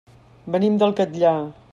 [0.55, 1.35] Venim del Catllar.